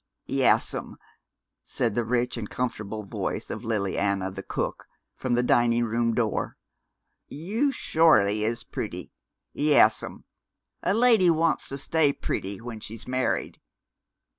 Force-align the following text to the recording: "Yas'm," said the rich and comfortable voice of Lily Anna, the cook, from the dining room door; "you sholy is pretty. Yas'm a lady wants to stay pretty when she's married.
"Yas'm," 0.25 0.97
said 1.63 1.93
the 1.93 2.03
rich 2.03 2.35
and 2.35 2.49
comfortable 2.49 3.03
voice 3.03 3.51
of 3.51 3.63
Lily 3.63 3.99
Anna, 3.99 4.31
the 4.31 4.41
cook, 4.41 4.87
from 5.15 5.35
the 5.35 5.43
dining 5.43 5.85
room 5.85 6.15
door; 6.15 6.57
"you 7.27 7.71
sholy 7.71 8.41
is 8.43 8.63
pretty. 8.63 9.11
Yas'm 9.53 10.23
a 10.81 10.95
lady 10.95 11.29
wants 11.29 11.69
to 11.69 11.77
stay 11.77 12.11
pretty 12.11 12.59
when 12.59 12.79
she's 12.79 13.07
married. 13.07 13.59